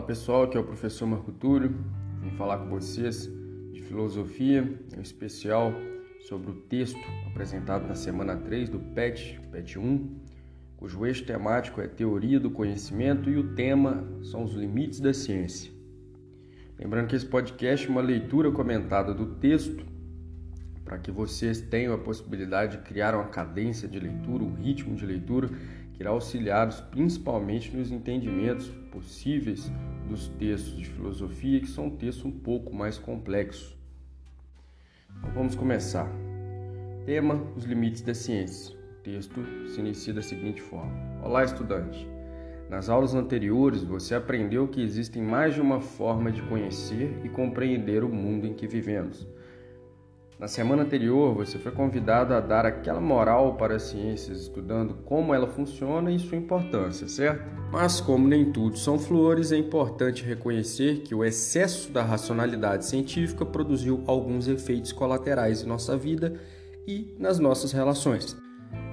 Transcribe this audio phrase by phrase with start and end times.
[0.00, 1.76] Fala pessoal, aqui é o professor Marco Túlio.
[2.22, 3.30] Vim falar com vocês
[3.70, 5.74] de filosofia, em especial
[6.20, 10.16] sobre o texto apresentado na semana 3 do PET, PET 1,
[10.78, 15.70] cujo eixo temático é teoria do conhecimento e o tema são os limites da ciência.
[16.78, 19.84] Lembrando que esse podcast é uma leitura comentada do texto
[20.82, 25.04] para que vocês tenham a possibilidade de criar uma cadência de leitura, um ritmo de
[25.04, 25.50] leitura
[25.92, 29.70] que irá auxiliá-los principalmente nos entendimentos possíveis
[30.10, 33.76] dos textos de filosofia, que são textos um pouco mais complexos.
[35.16, 36.10] Então vamos começar.
[37.06, 38.76] Tema: Os limites da ciência.
[38.76, 42.08] O texto se inicia da seguinte forma: Olá, estudante.
[42.68, 48.04] Nas aulas anteriores, você aprendeu que existem mais de uma forma de conhecer e compreender
[48.04, 49.26] o mundo em que vivemos.
[50.40, 55.34] Na semana anterior, você foi convidado a dar aquela moral para as ciências, estudando como
[55.34, 57.44] ela funciona e sua importância, certo?
[57.70, 63.44] Mas, como nem tudo são flores, é importante reconhecer que o excesso da racionalidade científica
[63.44, 66.32] produziu alguns efeitos colaterais em nossa vida
[66.88, 68.34] e nas nossas relações.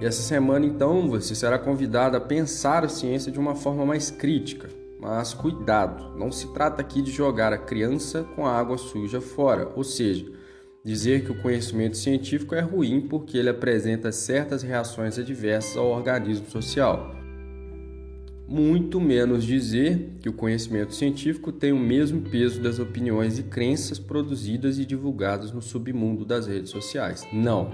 [0.02, 4.12] E essa semana, então, você será convidado a pensar a ciência de uma forma mais
[4.12, 4.68] crítica.
[5.00, 9.72] Mas cuidado, não se trata aqui de jogar a criança com a água suja fora,
[9.78, 10.37] ou seja,
[10.88, 16.50] dizer que o conhecimento científico é ruim porque ele apresenta certas reações adversas ao organismo
[16.50, 17.14] social.
[18.48, 24.00] Muito menos dizer que o conhecimento científico tem o mesmo peso das opiniões e crenças
[24.00, 27.28] produzidas e divulgadas no submundo das redes sociais.
[27.34, 27.70] Não.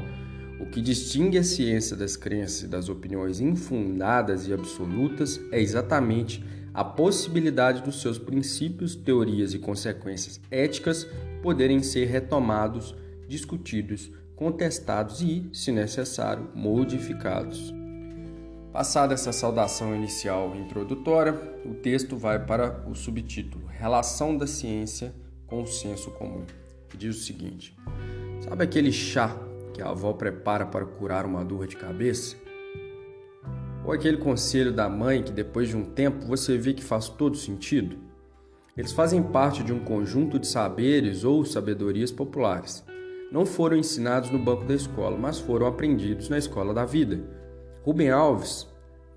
[0.59, 6.43] O que distingue a ciência das crenças e das opiniões infundadas e absolutas é exatamente
[6.73, 11.07] a possibilidade dos seus princípios, teorias e consequências éticas
[11.43, 12.95] poderem ser retomados
[13.33, 17.73] discutidos, contestados e, se necessário, modificados.
[18.71, 21.33] Passada essa saudação inicial introdutória,
[21.65, 25.13] o texto vai para o subtítulo Relação da ciência
[25.47, 26.45] com o senso comum,
[26.89, 27.75] que diz o seguinte:
[28.41, 29.35] Sabe aquele chá
[29.73, 32.35] que a avó prepara para curar uma dor de cabeça?
[33.83, 37.35] Ou aquele conselho da mãe que depois de um tempo você vê que faz todo
[37.35, 37.97] sentido?
[38.77, 42.83] Eles fazem parte de um conjunto de saberes ou sabedorias populares
[43.33, 47.19] não foram ensinados no banco da escola, mas foram aprendidos na escola da vida.
[47.81, 48.67] Rubem Alves,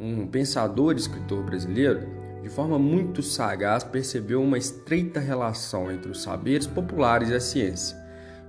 [0.00, 2.00] um pensador e escritor brasileiro,
[2.42, 7.94] de forma muito sagaz percebeu uma estreita relação entre os saberes populares e a ciência.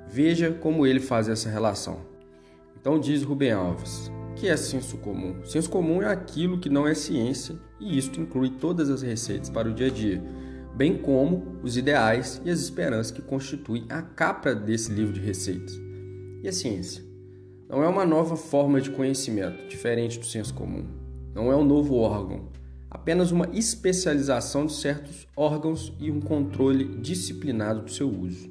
[0.08, 2.00] Veja como ele faz essa relação.
[2.80, 5.44] Então diz Rubem Alves: o que é senso comum?
[5.44, 9.68] Senso comum é aquilo que não é ciência, e isto inclui todas as receitas para
[9.68, 10.24] o dia a dia
[10.78, 15.76] bem como os ideais e as esperanças que constituem a capa desse livro de receitas.
[16.44, 17.04] E a ciência?
[17.68, 20.86] Não é uma nova forma de conhecimento, diferente do senso comum.
[21.34, 22.50] Não é um novo órgão,
[22.92, 28.48] apenas uma especialização de certos órgãos e um controle disciplinado do seu uso.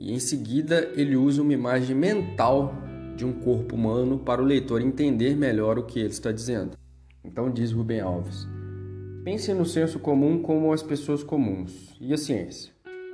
[0.00, 2.74] E em seguida, ele usa uma imagem mental
[3.16, 6.76] de um corpo humano para o leitor entender melhor o que ele está dizendo.
[7.24, 8.48] Então diz Rubem Alves:
[9.24, 12.72] Pense no senso comum como as pessoas comuns e a ciência.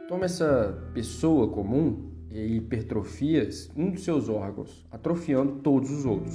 [0.09, 3.47] Toma essa pessoa comum e hipertrofia
[3.77, 6.35] um dos seus órgãos, atrofiando todos os outros.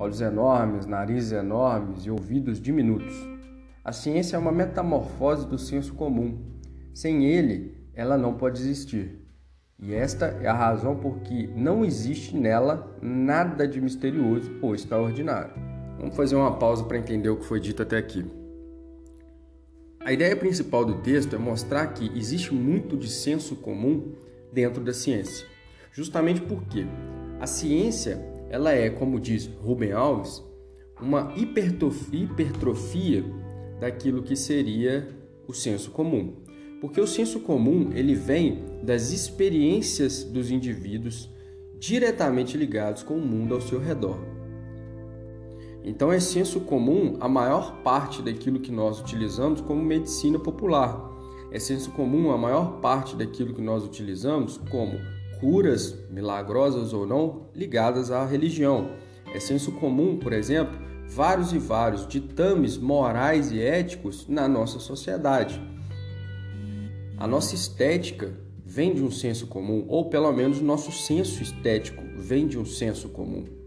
[0.00, 3.14] Olhos enormes, narizes enormes e ouvidos diminutos.
[3.84, 6.40] A ciência é uma metamorfose do senso comum.
[6.92, 9.24] Sem ele, ela não pode existir.
[9.78, 15.54] E esta é a razão por que não existe nela nada de misterioso ou extraordinário.
[16.00, 18.41] Vamos fazer uma pausa para entender o que foi dito até aqui.
[20.04, 24.14] A ideia principal do texto é mostrar que existe muito de senso comum
[24.52, 25.46] dentro da ciência.
[25.92, 26.84] Justamente porque
[27.38, 28.20] a ciência,
[28.50, 30.42] ela é, como diz Rubem Alves,
[31.00, 33.24] uma hipertrofia
[33.78, 35.08] daquilo que seria
[35.46, 36.34] o senso comum.
[36.80, 41.30] Porque o senso comum, ele vem das experiências dos indivíduos
[41.78, 44.31] diretamente ligados com o mundo ao seu redor.
[45.84, 51.10] Então é senso comum a maior parte daquilo que nós utilizamos como medicina popular.
[51.50, 54.98] É senso comum a maior parte daquilo que nós utilizamos como
[55.40, 58.92] curas, milagrosas ou não, ligadas à religião.
[59.34, 65.60] É senso comum, por exemplo, vários e vários ditames morais e éticos na nossa sociedade.
[67.18, 68.32] A nossa estética
[68.64, 73.08] vem de um senso comum, ou pelo menos nosso senso estético vem de um senso
[73.08, 73.61] comum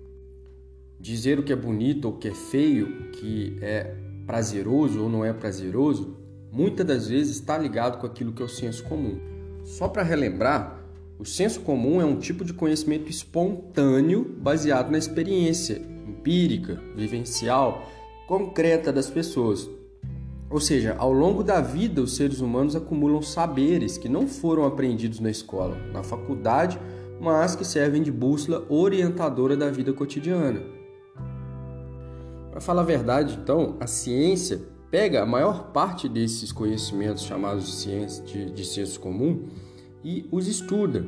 [1.05, 5.23] dizer o que é bonito ou o que é feio, que é prazeroso ou não
[5.23, 6.17] é prazeroso,
[6.51, 9.19] muitas das vezes está ligado com aquilo que é o senso comum.
[9.63, 10.83] Só para relembrar,
[11.19, 17.87] o senso comum é um tipo de conhecimento espontâneo baseado na experiência empírica, vivencial,
[18.27, 19.69] concreta das pessoas.
[20.49, 25.19] Ou seja, ao longo da vida, os seres humanos acumulam saberes que não foram aprendidos
[25.19, 26.79] na escola, na faculdade,
[27.21, 30.74] mas que servem de bússola orientadora da vida cotidiana.
[32.55, 37.71] Para falar a verdade, então, a ciência pega a maior parte desses conhecimentos chamados de
[37.73, 39.49] ciência de, de senso comum
[40.01, 41.05] e os estuda.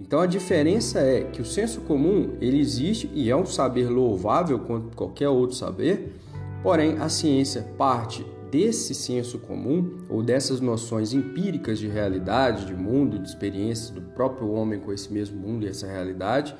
[0.00, 4.58] Então a diferença é que o senso comum ele existe e é um saber louvável
[4.60, 6.14] quanto qualquer outro saber,
[6.62, 13.18] porém a ciência parte desse senso comum ou dessas noções empíricas de realidade, de mundo,
[13.18, 16.56] de experiências do próprio homem com esse mesmo mundo e essa realidade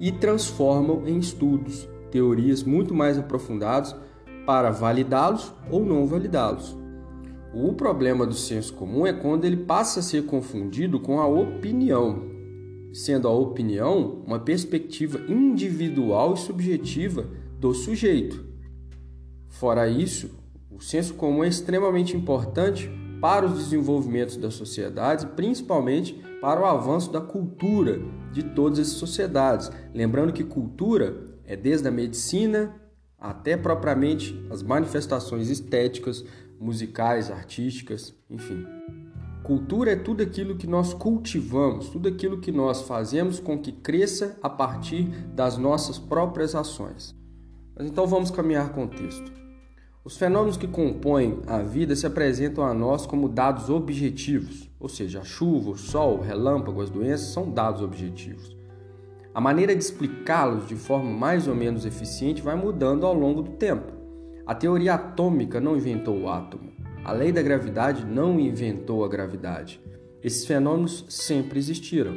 [0.00, 3.92] e transformam em estudos, teorias muito mais aprofundados
[4.46, 6.76] para validá-los ou não validá-los.
[7.52, 12.22] O problema do senso comum é quando ele passa a ser confundido com a opinião,
[12.92, 17.26] sendo a opinião uma perspectiva individual e subjetiva
[17.58, 18.44] do sujeito.
[19.48, 20.30] Fora isso,
[20.70, 22.88] o senso comum é extremamente importante
[23.20, 28.00] para os desenvolvimentos das sociedades, principalmente para o avanço da cultura
[28.32, 29.68] de todas as sociedades.
[29.92, 32.74] Lembrando que cultura é desde a medicina
[33.18, 36.24] até propriamente as manifestações estéticas,
[36.60, 38.66] musicais, artísticas, enfim.
[39.42, 44.38] Cultura é tudo aquilo que nós cultivamos, tudo aquilo que nós fazemos com que cresça
[44.42, 45.04] a partir
[45.34, 47.14] das nossas próprias ações.
[47.76, 49.32] Mas então vamos caminhar com o texto.
[50.04, 55.20] Os fenômenos que compõem a vida se apresentam a nós como dados objetivos, ou seja,
[55.20, 58.53] a chuva, o sol, o relâmpago, as doenças são dados objetivos.
[59.34, 63.50] A maneira de explicá-los de forma mais ou menos eficiente vai mudando ao longo do
[63.50, 63.92] tempo.
[64.46, 66.70] A teoria atômica não inventou o átomo.
[67.04, 69.82] A lei da gravidade não inventou a gravidade.
[70.22, 72.14] Esses fenômenos sempre existiram.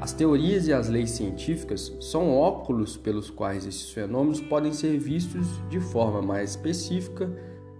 [0.00, 5.46] As teorias e as leis científicas são óculos pelos quais esses fenômenos podem ser vistos
[5.68, 7.30] de forma mais específica,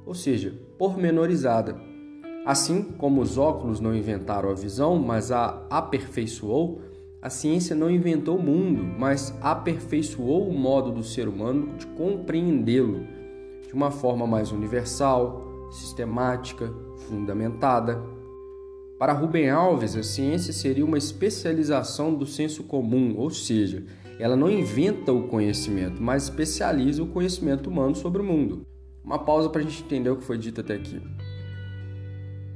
[0.07, 1.77] ou seja, pormenorizada.
[2.47, 6.81] Assim como os óculos não inventaram a visão, mas a aperfeiçoou,
[7.23, 13.07] a ciência não inventou o mundo, mas aperfeiçoou o modo do ser humano de compreendê-lo
[13.67, 16.73] de uma forma mais universal, sistemática,
[17.09, 18.03] fundamentada.
[18.99, 23.85] Para Rubem Alves, a ciência seria uma especialização do senso comum, ou seja,
[24.19, 28.67] ela não inventa o conhecimento, mas especializa o conhecimento humano sobre o mundo.
[29.05, 31.01] Uma pausa para a gente entender o que foi dito até aqui.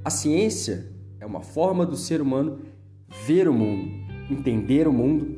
[0.05, 0.91] A ciência
[1.21, 2.59] é uma forma do ser humano
[3.27, 5.37] ver o mundo, entender o mundo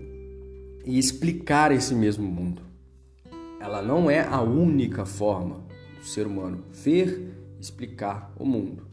[0.84, 2.62] e explicar esse mesmo mundo.
[3.60, 5.64] Ela não é a única forma
[5.98, 8.86] do ser humano ver, explicar o mundo.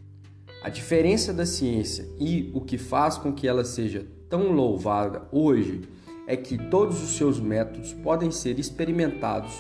[0.63, 5.81] A diferença da ciência e o que faz com que ela seja tão louvada hoje
[6.25, 9.53] é que todos os seus métodos podem ser experimentados,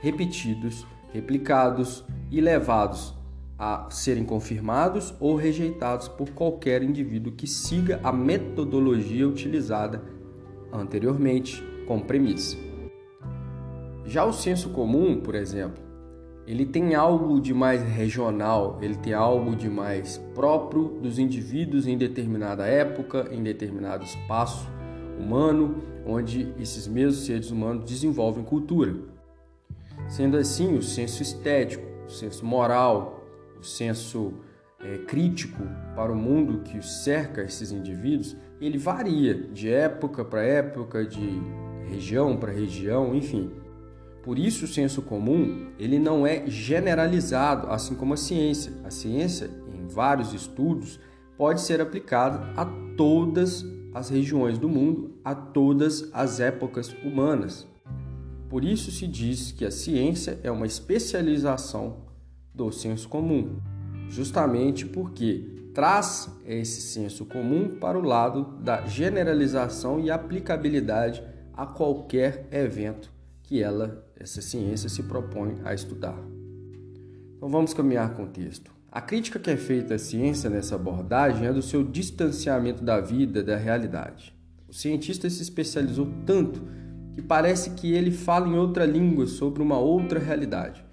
[0.00, 3.14] repetidos, replicados e levados
[3.60, 10.02] a serem confirmados ou rejeitados por qualquer indivíduo que siga a metodologia utilizada
[10.72, 12.56] anteriormente como premissa.
[14.06, 15.82] Já o senso comum, por exemplo,
[16.46, 21.98] ele tem algo de mais regional, ele tem algo de mais próprio dos indivíduos em
[21.98, 24.66] determinada época, em determinado espaço
[25.18, 28.96] humano, onde esses mesmos seres humanos desenvolvem cultura.
[30.08, 33.19] Sendo assim, o senso estético, o senso moral,
[33.60, 34.32] o senso
[34.82, 35.62] é, crítico
[35.94, 41.40] para o mundo que cerca esses indivíduos, ele varia de época para época, de
[41.88, 43.50] região para região, enfim.
[44.22, 48.72] Por isso o senso comum, ele não é generalizado, assim como a ciência.
[48.84, 51.00] A ciência, em vários estudos,
[51.36, 53.64] pode ser aplicada a todas
[53.94, 57.66] as regiões do mundo, a todas as épocas humanas.
[58.48, 62.09] Por isso se diz que a ciência é uma especialização
[62.54, 63.58] do senso comum,
[64.08, 71.22] justamente porque traz esse senso comum para o lado da generalização e aplicabilidade
[71.54, 76.18] a qualquer evento que ela, essa ciência, se propõe a estudar.
[77.36, 78.70] Então vamos caminhar com o texto.
[78.92, 83.42] A crítica que é feita à ciência nessa abordagem é do seu distanciamento da vida,
[83.42, 84.34] da realidade.
[84.68, 86.60] O cientista se especializou tanto
[87.14, 90.84] que parece que ele fala em outra língua sobre uma outra realidade.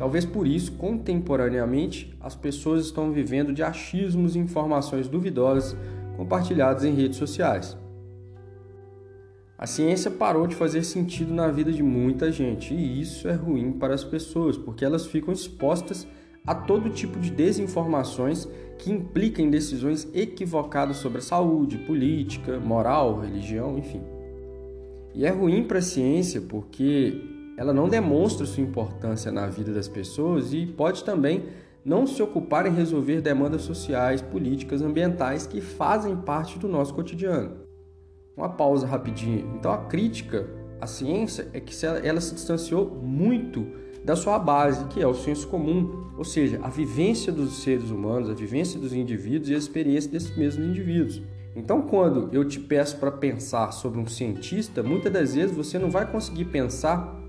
[0.00, 5.76] Talvez por isso, contemporaneamente, as pessoas estão vivendo de achismos e informações duvidosas
[6.16, 7.76] compartilhadas em redes sociais.
[9.58, 13.72] A ciência parou de fazer sentido na vida de muita gente e isso é ruim
[13.72, 16.08] para as pessoas, porque elas ficam expostas
[16.46, 23.76] a todo tipo de desinformações que implicam decisões equivocadas sobre a saúde, política, moral, religião,
[23.76, 24.00] enfim.
[25.14, 27.29] E é ruim para a ciência porque
[27.60, 31.44] ela não demonstra sua importância na vida das pessoas e pode também
[31.84, 37.58] não se ocupar em resolver demandas sociais, políticas, ambientais que fazem parte do nosso cotidiano.
[38.34, 39.44] Uma pausa rapidinha.
[39.54, 40.48] Então a crítica
[40.80, 43.66] à ciência é que ela se distanciou muito
[44.02, 48.30] da sua base, que é o senso comum, ou seja, a vivência dos seres humanos,
[48.30, 51.20] a vivência dos indivíduos e a experiência desses mesmos indivíduos.
[51.54, 55.90] Então, quando eu te peço para pensar sobre um cientista, muitas das vezes você não
[55.90, 57.19] vai conseguir pensar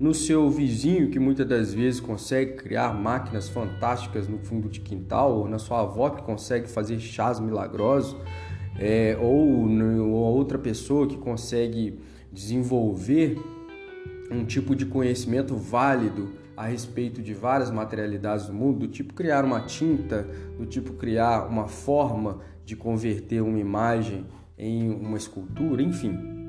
[0.00, 5.38] no seu vizinho que muitas das vezes consegue criar máquinas fantásticas no fundo de quintal,
[5.38, 8.16] ou na sua avó que consegue fazer chás milagrosos,
[8.78, 12.00] é, ou, ou outra pessoa que consegue
[12.32, 13.38] desenvolver
[14.30, 19.44] um tipo de conhecimento válido a respeito de várias materialidades do mundo, do tipo criar
[19.44, 20.26] uma tinta,
[20.56, 24.26] do tipo criar uma forma de converter uma imagem
[24.56, 26.39] em uma escultura, enfim.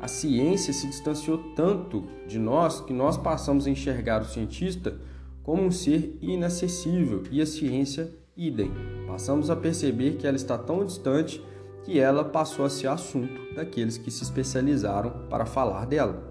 [0.00, 4.96] A ciência se distanciou tanto de nós que nós passamos a enxergar o cientista
[5.42, 8.70] como um ser inacessível e a ciência idem.
[9.08, 11.42] Passamos a perceber que ela está tão distante
[11.82, 16.22] que ela passou a ser assunto daqueles que se especializaram para falar dela.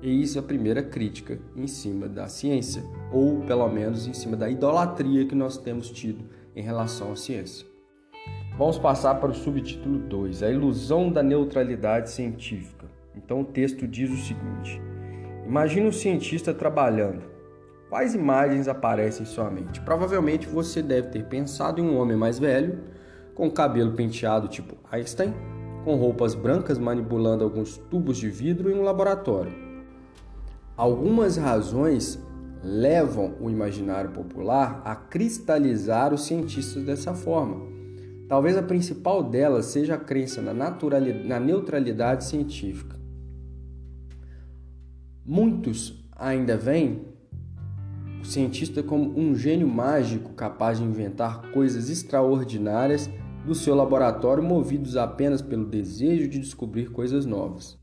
[0.00, 4.36] E isso é a primeira crítica em cima da ciência, ou pelo menos em cima
[4.36, 6.24] da idolatria que nós temos tido
[6.56, 7.66] em relação à ciência.
[8.56, 12.81] Vamos passar para o subtítulo 2, a ilusão da neutralidade científica.
[13.14, 14.80] Então o texto diz o seguinte:
[15.46, 17.22] Imagine um cientista trabalhando.
[17.90, 19.80] Quais imagens aparecem em sua mente?
[19.82, 22.78] Provavelmente você deve ter pensado em um homem mais velho,
[23.34, 25.34] com cabelo penteado tipo Einstein,
[25.84, 29.52] com roupas brancas manipulando alguns tubos de vidro em um laboratório.
[30.74, 32.18] Algumas razões
[32.64, 37.60] levam o imaginário popular a cristalizar os cientistas dessa forma.
[38.28, 43.01] Talvez a principal delas seja a crença na, na neutralidade científica.
[45.24, 47.06] Muitos ainda veem
[48.20, 53.08] o cientista como um gênio mágico capaz de inventar coisas extraordinárias
[53.46, 57.78] do seu laboratório, movidos apenas pelo desejo de descobrir coisas novas.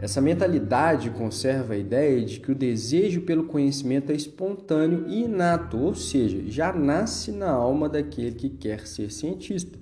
[0.00, 5.76] Essa mentalidade conserva a ideia de que o desejo pelo conhecimento é espontâneo e inato,
[5.78, 9.78] ou seja, já nasce na alma daquele que quer ser cientista.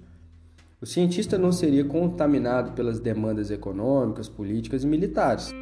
[0.81, 5.53] O cientista não seria contaminado pelas demandas econômicas, políticas e militares.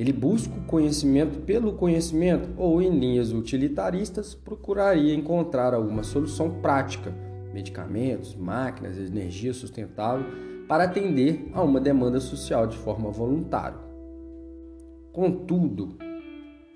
[0.00, 7.14] Ele busca o conhecimento pelo conhecimento ou, em linhas utilitaristas, procuraria encontrar alguma solução prática,
[7.52, 10.24] medicamentos, máquinas, energia sustentável
[10.66, 13.76] para atender a uma demanda social de forma voluntária.
[15.12, 15.98] Contudo,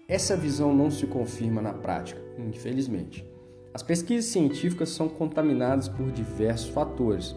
[0.06, 3.26] essa visão não se confirma na prática, infelizmente.
[3.72, 7.34] As pesquisas científicas são contaminadas por diversos fatores.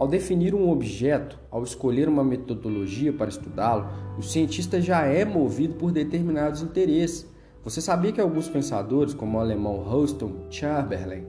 [0.00, 5.74] Ao definir um objeto, ao escolher uma metodologia para estudá-lo, o cientista já é movido
[5.74, 7.30] por determinados interesses.
[7.62, 11.26] Você sabia que alguns pensadores, como o alemão Houston Chamberlain,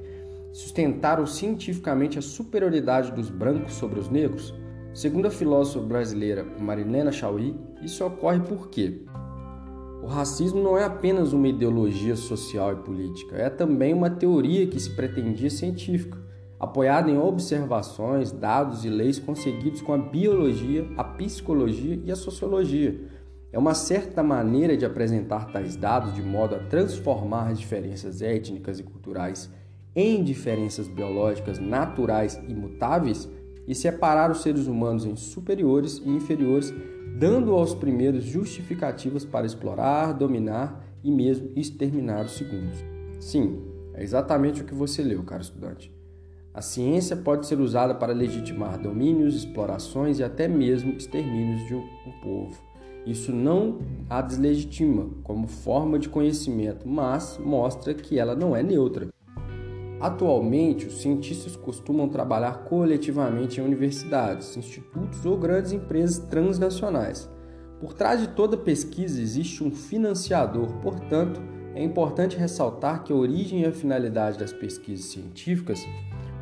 [0.53, 4.53] sustentaram cientificamente a superioridade dos brancos sobre os negros?
[4.93, 9.01] Segundo a filósofa brasileira Marilena Chauí, isso ocorre porque
[10.01, 14.79] o racismo não é apenas uma ideologia social e política, é também uma teoria que
[14.79, 16.20] se pretendia científica,
[16.61, 23.01] apoiada em observações, dados e leis conseguidos com a biologia, a psicologia e a sociologia.
[23.51, 28.79] É uma certa maneira de apresentar tais dados de modo a transformar as diferenças étnicas
[28.79, 29.49] e culturais
[29.95, 33.27] em diferenças biológicas naturais e mutáveis
[33.67, 36.71] e separar os seres humanos em superiores e inferiores,
[37.17, 42.77] dando aos primeiros justificativas para explorar, dominar e mesmo exterminar os segundos.
[43.19, 43.63] Sim,
[43.95, 45.91] é exatamente o que você leu, caro estudante.
[46.53, 51.87] A ciência pode ser usada para legitimar domínios, explorações e até mesmo extermínios de um
[52.21, 52.61] povo.
[53.05, 53.79] Isso não
[54.09, 59.07] a deslegitima como forma de conhecimento, mas mostra que ela não é neutra.
[59.99, 67.29] Atualmente, os cientistas costumam trabalhar coletivamente em universidades, institutos ou grandes empresas transnacionais.
[67.79, 71.41] Por trás de toda pesquisa existe um financiador, portanto,
[71.73, 75.79] é importante ressaltar que a origem e a finalidade das pesquisas científicas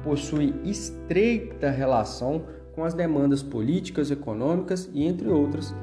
[0.03, 5.75] possuem estreita relação com as demandas políticas, econômicas e entre outras.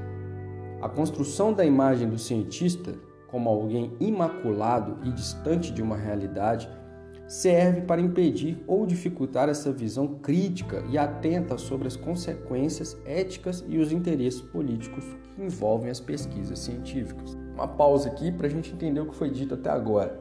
[0.80, 2.94] A construção da imagem do cientista
[3.28, 6.68] como alguém imaculado e distante de uma realidade
[7.26, 13.78] serve para impedir ou dificultar essa visão crítica e atenta sobre as consequências éticas e
[13.78, 15.04] os interesses políticos
[15.35, 17.37] que envolvem as pesquisas científicas.
[17.52, 20.20] Uma pausa aqui para a gente entender o que foi dito até agora.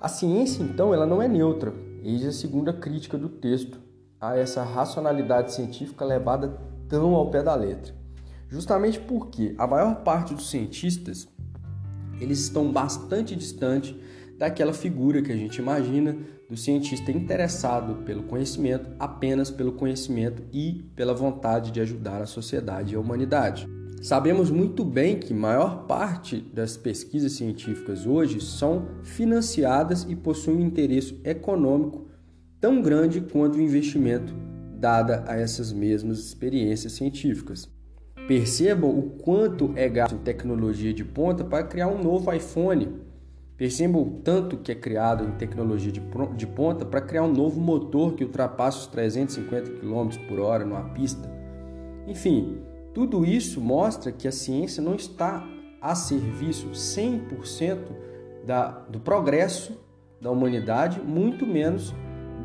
[0.00, 1.74] A ciência, então, ela não é neutra.
[2.02, 3.80] Eis a segunda crítica do texto
[4.20, 7.94] a essa racionalidade científica levada tão ao pé da letra.
[8.48, 11.28] Justamente porque a maior parte dos cientistas
[12.20, 13.94] eles estão bastante distantes
[14.36, 16.16] daquela figura que a gente imagina
[16.48, 22.94] do cientista interessado pelo conhecimento apenas pelo conhecimento e pela vontade de ajudar a sociedade
[22.94, 23.77] e a humanidade.
[24.02, 30.66] Sabemos muito bem que maior parte das pesquisas científicas hoje são financiadas e possuem um
[30.66, 32.06] interesse econômico
[32.60, 34.32] tão grande quanto o investimento
[34.78, 37.68] dada a essas mesmas experiências científicas.
[38.28, 42.88] Percebam o quanto é gasto em tecnologia de ponta para criar um novo iPhone.
[43.56, 48.14] Percebam o tanto que é criado em tecnologia de ponta para criar um novo motor
[48.14, 51.28] que ultrapasse os 350 km por hora numa pista.
[52.06, 52.58] Enfim,
[52.94, 55.46] tudo isso mostra que a ciência não está
[55.80, 57.78] a serviço 100%
[58.44, 59.78] da, do progresso
[60.20, 61.94] da humanidade, muito menos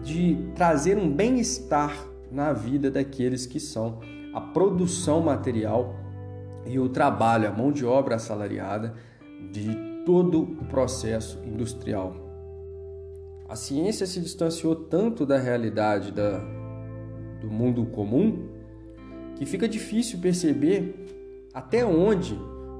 [0.03, 1.95] de trazer um bem-estar
[2.31, 3.99] na vida daqueles que são
[4.33, 5.95] a produção material
[6.65, 8.93] e o trabalho, a mão de obra assalariada
[9.51, 12.15] de todo o processo industrial.
[13.47, 16.39] A ciência se distanciou tanto da realidade da,
[17.39, 18.49] do mundo comum
[19.35, 20.95] que fica difícil perceber
[21.53, 22.33] até onde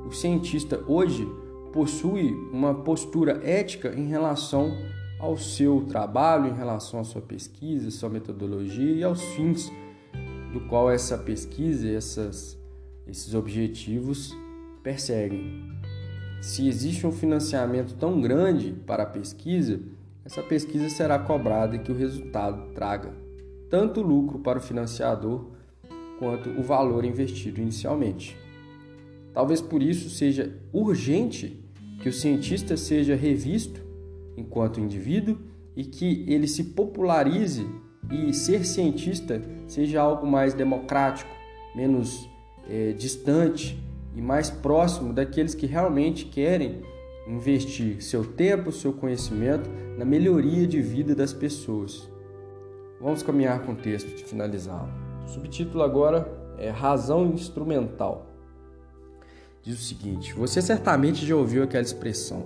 [0.05, 1.27] o cientista hoje
[1.71, 4.71] possui uma postura ética em relação
[5.19, 9.71] ao seu trabalho, em relação à sua pesquisa, sua metodologia e aos fins
[10.51, 12.59] do qual essa pesquisa, essas,
[13.07, 14.35] esses objetivos
[14.83, 15.63] perseguem.
[16.41, 19.79] Se existe um financiamento tão grande para a pesquisa,
[20.25, 23.13] essa pesquisa será cobrada e que o resultado traga
[23.69, 25.47] tanto lucro para o financiador
[26.19, 28.37] quanto o valor investido inicialmente.
[29.33, 31.59] Talvez por isso seja urgente
[32.01, 33.81] que o cientista seja revisto
[34.37, 35.37] enquanto indivíduo
[35.75, 37.65] e que ele se popularize
[38.11, 41.31] e ser cientista seja algo mais democrático,
[41.75, 42.29] menos
[42.69, 43.81] é, distante
[44.15, 46.81] e mais próximo daqueles que realmente querem
[47.27, 52.09] investir seu tempo, seu conhecimento na melhoria de vida das pessoas.
[52.99, 55.02] Vamos caminhar com o texto de finalizá-lo.
[55.25, 58.27] O subtítulo agora é Razão Instrumental.
[59.61, 62.45] Diz o seguinte: Você certamente já ouviu aquela expressão.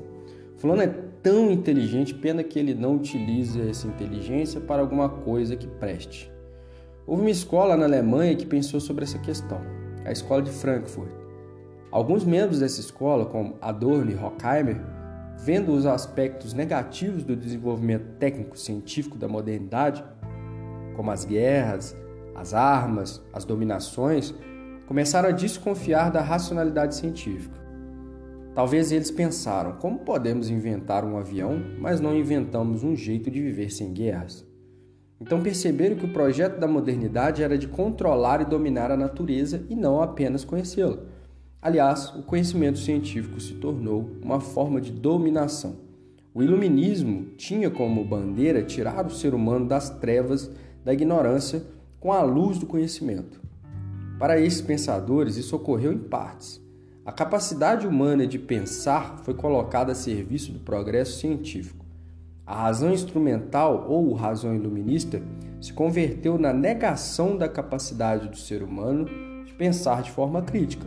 [0.58, 0.88] Fulano é
[1.22, 6.32] tão inteligente, pena que ele não utilize essa inteligência para alguma coisa que preste.
[7.06, 9.62] Houve uma escola na Alemanha que pensou sobre essa questão,
[10.06, 11.10] a Escola de Frankfurt.
[11.92, 14.82] Alguns membros dessa escola, como Adorno e Horkheimer,
[15.38, 20.04] vendo os aspectos negativos do desenvolvimento técnico-científico da modernidade,
[20.96, 21.96] como as guerras,
[22.38, 24.34] as armas, as dominações,
[24.88, 27.58] começaram a desconfiar da racionalidade científica.
[28.54, 33.72] Talvez eles pensaram: como podemos inventar um avião, mas não inventamos um jeito de viver
[33.72, 34.46] sem guerras?
[35.20, 39.76] Então perceberam que o projeto da modernidade era de controlar e dominar a natureza e
[39.76, 41.00] não apenas conhecê-la.
[41.60, 45.76] Aliás, o conhecimento científico se tornou uma forma de dominação.
[46.34, 50.52] O iluminismo tinha como bandeira tirar o ser humano das trevas
[50.86, 51.64] da ignorância
[52.00, 53.42] com a luz do conhecimento.
[54.20, 56.62] Para esses pensadores, isso ocorreu em partes.
[57.06, 61.86] A capacidade humana de pensar foi colocada a serviço do progresso científico.
[62.46, 65.22] A razão instrumental ou razão iluminista
[65.62, 69.06] se converteu na negação da capacidade do ser humano
[69.46, 70.86] de pensar de forma crítica.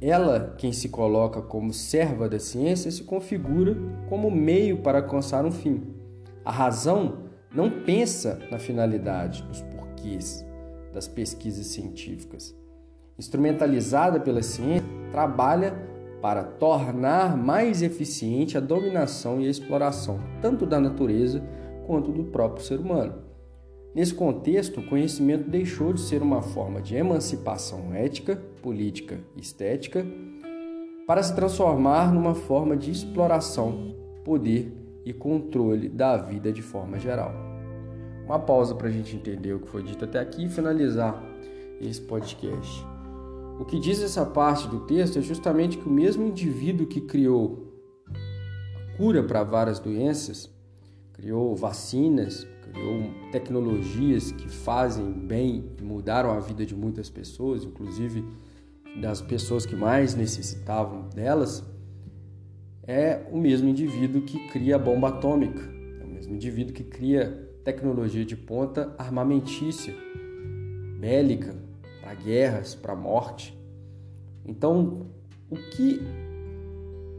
[0.00, 3.76] Ela, quem se coloca como serva da ciência, se configura
[4.08, 5.82] como meio para alcançar um fim.
[6.44, 10.44] A razão não pensa na finalidade, nos porquês
[10.92, 12.56] das pesquisas científicas
[13.18, 15.74] instrumentalizada pela ciência, trabalha
[16.22, 21.42] para tornar mais eficiente a dominação e a exploração, tanto da natureza
[21.86, 23.14] quanto do próprio ser humano.
[23.94, 30.06] Nesse contexto, o conhecimento deixou de ser uma forma de emancipação ética, política e estética
[31.06, 34.72] para se transformar numa forma de exploração, poder
[35.04, 37.32] e controle da vida de forma geral.
[38.24, 41.22] Uma pausa para a gente entender o que foi dito até aqui e finalizar
[41.80, 42.84] esse podcast.
[43.58, 47.72] O que diz essa parte do texto é justamente que o mesmo indivíduo que criou
[48.06, 50.48] a cura para várias doenças,
[51.12, 58.24] criou vacinas, criou tecnologias que fazem bem e mudaram a vida de muitas pessoas, inclusive
[59.00, 61.64] das pessoas que mais necessitavam delas,
[62.88, 65.60] é o mesmo indivíduo que cria a bomba atômica,
[66.00, 69.94] é o mesmo indivíduo que cria tecnologia de ponta armamentícia,
[70.98, 71.54] bélica,
[72.00, 73.54] para guerras, para morte.
[74.42, 75.06] Então,
[75.50, 76.00] o que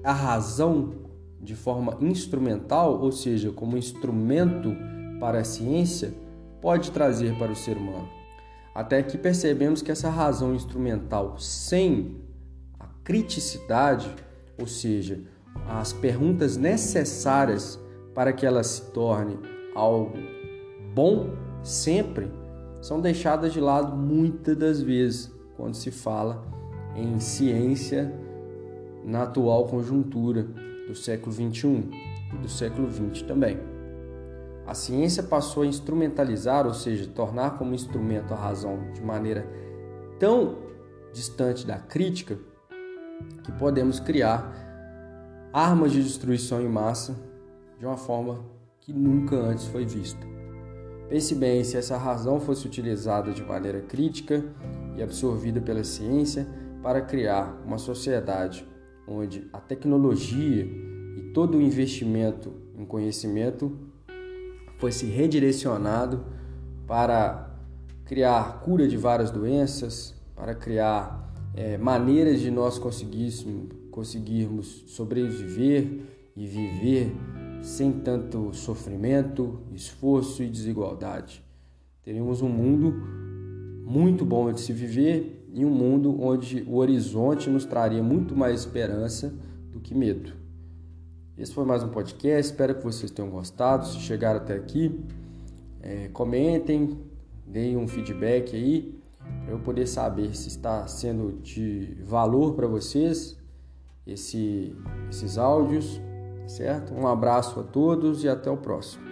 [0.04, 1.08] a razão
[1.40, 4.76] de forma instrumental, ou seja, como instrumento
[5.20, 6.12] para a ciência,
[6.60, 8.10] pode trazer para o ser humano?
[8.74, 12.18] Até que percebemos que essa razão instrumental sem
[12.80, 14.10] a criticidade
[14.60, 15.22] ou seja,
[15.68, 17.80] as perguntas necessárias
[18.14, 19.40] para que ela se torne
[19.76, 20.14] algo
[20.94, 21.30] bom
[21.64, 22.32] sempre
[22.82, 26.44] são deixadas de lado muitas das vezes quando se fala
[26.96, 28.14] em ciência
[29.06, 30.44] na atual conjuntura
[30.88, 31.90] do século 21
[32.34, 33.60] e do século 20 também.
[34.66, 39.48] A ciência passou a instrumentalizar, ou seja, tornar como instrumento a razão de maneira
[40.20, 40.58] tão
[41.12, 42.38] distante da crítica
[43.44, 44.69] que podemos criar
[45.52, 47.16] armas de destruição em massa
[47.80, 48.46] de uma forma
[48.80, 50.28] que nunca antes foi vista.
[51.10, 54.44] Pense bem, se essa razão fosse utilizada de maneira crítica
[54.96, 56.48] e absorvida pela ciência
[56.84, 58.68] para criar uma sociedade
[59.08, 60.64] onde a tecnologia
[61.18, 63.76] e todo o investimento em conhecimento
[64.78, 66.24] fosse redirecionado
[66.86, 67.50] para
[68.06, 73.46] criar cura de várias doenças, para criar é, maneiras de nós conseguirmos,
[73.92, 76.02] conseguirmos sobreviver
[76.36, 77.12] e viver
[77.62, 81.44] sem tanto sofrimento, esforço e desigualdade.
[82.04, 82.94] Teríamos um mundo
[83.86, 88.62] muito bom de se viver e um mundo onde o horizonte nos traria muito mais
[88.62, 89.34] esperança
[89.72, 90.32] do que medo.
[91.38, 93.88] Esse foi mais um podcast, espero que vocês tenham gostado.
[93.88, 95.00] Se chegaram até aqui,
[95.82, 96.98] é, comentem,
[97.48, 99.00] deem um feedback aí,
[99.44, 103.39] para eu poder saber se está sendo de valor para vocês
[104.06, 104.76] esse,
[105.10, 106.02] esses áudios
[106.50, 106.94] certo?
[106.94, 109.09] Um abraço a todos e até o próximo.